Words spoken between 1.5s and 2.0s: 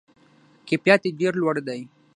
دی.